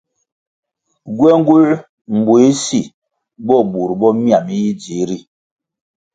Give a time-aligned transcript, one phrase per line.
[1.17, 1.63] Gywenguē
[2.17, 2.81] mbuéh si
[3.45, 5.17] bo bur bo mia mi yi dzihri.